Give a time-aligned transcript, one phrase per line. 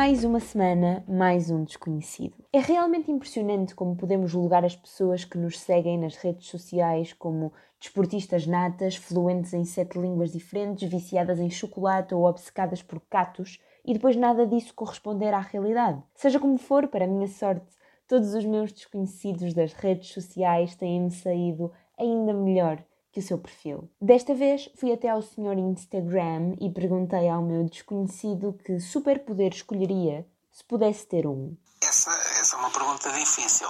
[0.00, 2.34] uma semana, mais um desconhecido.
[2.54, 7.52] É realmente impressionante como podemos julgar as pessoas que nos seguem nas redes sociais como
[7.78, 13.92] desportistas natas, fluentes em sete línguas diferentes, viciadas em chocolate ou obcecadas por catos, e
[13.92, 16.02] depois nada disso corresponder à realidade.
[16.14, 17.66] Seja como for, para a minha sorte,
[18.08, 22.82] todos os meus desconhecidos das redes sociais têm-me saído ainda melhor
[23.12, 23.90] que o seu perfil.
[24.00, 30.26] Desta vez fui até ao senhor Instagram e perguntei ao meu desconhecido que superpoder escolheria
[30.52, 31.56] se pudesse ter um.
[31.82, 32.10] Essa,
[32.40, 33.68] essa é uma pergunta difícil,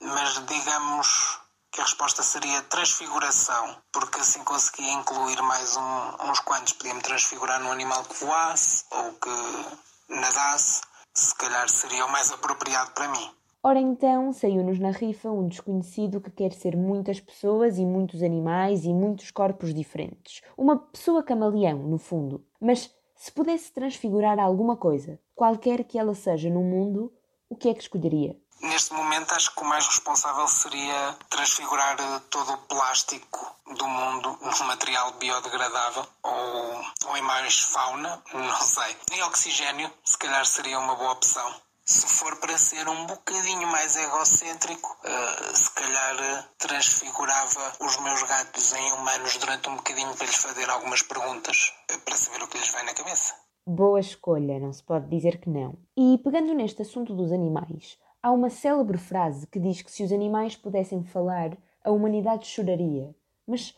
[0.00, 6.72] mas digamos que a resposta seria transfiguração, porque assim conseguia incluir mais um, uns quantos.
[6.74, 10.82] Podia-me transfigurar num animal que voasse ou que nadasse,
[11.12, 13.34] se calhar seria o mais apropriado para mim.
[13.66, 18.84] Ora então, saiu-nos na rifa um desconhecido que quer ser muitas pessoas e muitos animais
[18.84, 20.42] e muitos corpos diferentes.
[20.54, 22.44] Uma pessoa camaleão, no fundo.
[22.60, 27.10] Mas se pudesse transfigurar alguma coisa, qualquer que ela seja no mundo,
[27.48, 28.36] o que é que escolheria?
[28.60, 34.38] Neste momento, acho que o mais responsável seria transfigurar eh, todo o plástico do mundo
[34.42, 38.94] num material biodegradável ou, ou em mais fauna, não sei.
[39.12, 41.50] Em oxigênio, se calhar seria uma boa opção
[41.84, 48.22] se for para ser um bocadinho mais egocêntrico, uh, se calhar uh, transfigurava os meus
[48.22, 52.48] gatos em humanos durante um bocadinho para lhes fazer algumas perguntas uh, para saber o
[52.48, 53.34] que lhes vai na cabeça.
[53.66, 55.76] Boa escolha, não se pode dizer que não.
[55.96, 60.12] E pegando neste assunto dos animais, há uma célebre frase que diz que se os
[60.12, 63.14] animais pudessem falar, a humanidade choraria.
[63.46, 63.76] Mas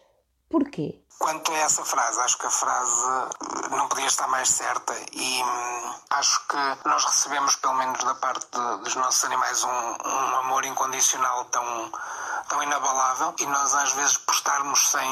[0.59, 0.99] porquê?
[1.19, 3.03] Quanto a essa frase, acho que a frase
[3.71, 8.47] não podia estar mais certa e hum, acho que nós recebemos, pelo menos da parte
[8.53, 11.91] de, dos nossos animais, um, um amor incondicional tão
[12.49, 15.11] tão inabalável e nós às vezes por estarmos sem,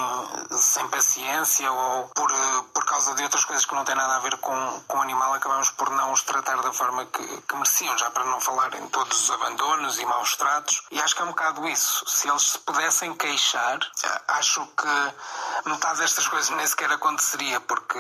[0.56, 2.31] sem paciência ou por,
[2.72, 5.34] por causa de outras coisas que não têm nada a ver com, com o animal
[5.34, 8.87] acabamos por não os tratar da forma que, que mereciam, já para não falar em
[8.87, 10.81] todos os abandonos e maus tratos.
[10.93, 13.81] E acho que é um bocado isso, se eles se pudessem queixar
[14.28, 17.99] acho que metade destas coisas nem sequer aconteceria porque,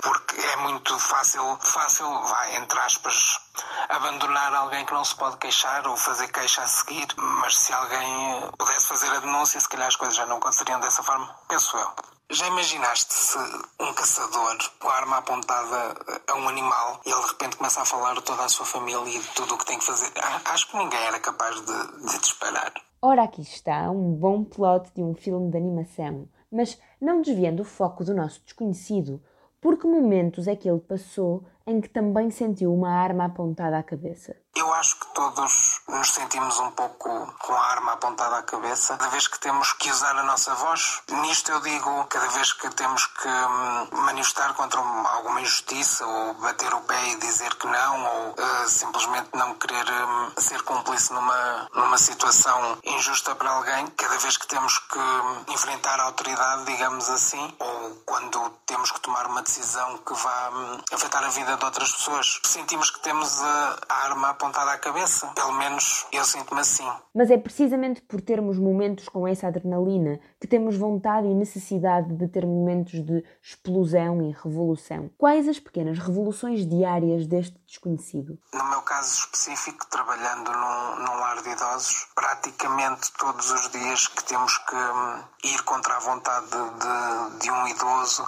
[0.00, 3.40] porque é muito fácil, fácil, vai, entre aspas
[3.88, 8.48] abandonar alguém que não se pode queixar ou fazer queixa a seguir, mas se alguém
[8.56, 12.19] pudesse fazer a denúncia, se calhar as coisas já não aconteceriam dessa forma, penso eu.
[12.32, 13.38] Já imaginaste se
[13.80, 15.96] um caçador com a arma apontada
[16.28, 19.00] a um animal e ele de repente começa a falar de toda a sua família
[19.08, 20.12] e de tudo o que tem que fazer?
[20.44, 22.72] Acho que ninguém era capaz de, de disparar.
[23.02, 27.64] Ora, aqui está um bom plot de um filme de animação, mas não desviando o
[27.64, 29.20] foco do nosso desconhecido,
[29.60, 33.82] por que momentos é que ele passou em que também sentiu uma arma apontada à
[33.82, 34.36] cabeça?
[34.60, 39.08] Eu acho que todos nos sentimos um pouco com a arma apontada à cabeça cada
[39.08, 41.00] vez que temos que usar a nossa voz.
[41.08, 46.74] Nisto eu digo cada vez que temos que hum, manifestar contra alguma injustiça ou bater
[46.74, 51.66] o pé e dizer que não ou uh, simplesmente não querer um, ser cúmplice numa,
[51.72, 53.86] numa situação injusta para alguém.
[53.96, 59.00] Cada vez que temos que hum, enfrentar a autoridade, digamos assim, ou quando temos que
[59.00, 63.42] tomar uma decisão que vá um, afetar a vida de outras pessoas, sentimos que temos
[63.42, 65.26] a, a arma apontada à cabeça.
[65.28, 66.88] Pelo menos eu sinto-me assim.
[67.14, 72.28] Mas é precisamente por termos momentos com essa adrenalina que temos vontade e necessidade de
[72.28, 75.10] ter momentos de explosão e revolução.
[75.16, 78.38] Quais as pequenas revoluções diárias deste desconhecido?
[78.52, 84.24] No meu caso específico, trabalhando num, num lar de idosos, praticamente todos os dias que
[84.24, 88.26] temos que hum, ir contra a vontade de, de, de um idoso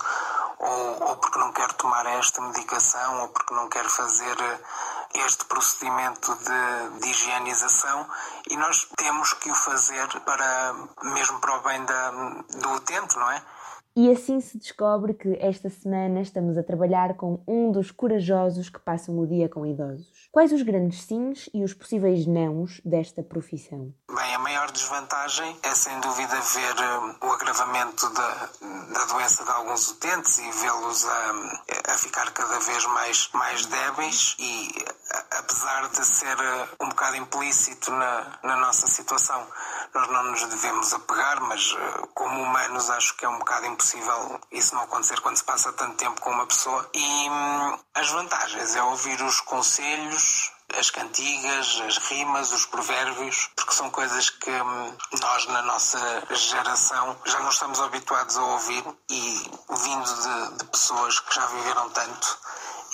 [0.58, 4.36] ou, ou porque não quer tomar esta medicação ou porque não quer fazer
[5.14, 8.06] este procedimento de, de, higienização
[8.50, 13.30] e nós temos que o fazer para mesmo para o bem da, do utente, não
[13.30, 13.42] é?
[13.94, 18.80] E assim se descobre que esta semana estamos a trabalhar com um dos corajosos que
[18.80, 20.28] passam o dia com idosos.
[20.32, 23.92] Quais os grandes sims e os possíveis nãos desta profissão?
[24.72, 28.48] Desvantagem é sem dúvida ver um, o agravamento da,
[28.92, 31.32] da doença de alguns utentes e vê-los a,
[31.92, 34.84] a ficar cada vez mais, mais débeis e
[35.30, 39.46] apesar de ser uh, um bocado implícito na, na nossa situação,
[39.94, 44.40] nós não nos devemos apegar, mas uh, como humanos acho que é um bocado impossível
[44.50, 46.88] isso não acontecer quando se passa tanto tempo com uma pessoa.
[46.94, 53.72] E hum, as vantagens é ouvir os conselhos, as cantigas, as rimas, os provérbios, porque
[53.72, 55.98] são coisas que hum, nós, na nossa
[56.34, 59.50] geração, já não estamos habituados a ouvir e
[59.84, 62.38] vindo de, de pessoas que já viveram tanto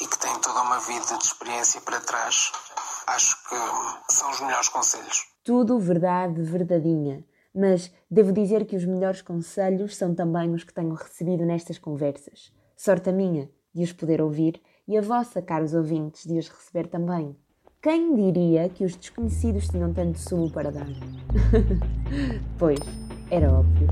[0.00, 2.52] e que têm toda uma vida de experiência para trás,
[3.06, 5.26] acho que hum, são os melhores conselhos.
[5.44, 7.24] Tudo verdade, verdadinha.
[7.54, 12.52] Mas devo dizer que os melhores conselhos são também os que tenho recebido nestas conversas.
[12.76, 16.88] Sorte a minha de os poder ouvir e a vossa, caros ouvintes, de os receber
[16.88, 17.36] também.
[17.88, 20.87] Quem diria que os desconhecidos tinham tanto sumo para dar?
[22.58, 22.79] pois,
[23.31, 23.88] era óbvio.